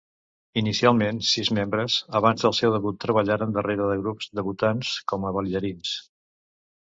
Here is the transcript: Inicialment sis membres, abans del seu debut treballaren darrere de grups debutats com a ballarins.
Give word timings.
Inicialment 0.59 1.19
sis 1.31 1.49
membres, 1.57 1.97
abans 2.19 2.45
del 2.47 2.55
seu 2.59 2.73
debut 2.75 2.97
treballaren 3.05 3.53
darrere 3.57 3.89
de 3.91 3.99
grups 4.05 4.31
debutats 4.39 4.95
com 5.13 5.27
a 5.29 5.35
ballarins. 5.39 5.93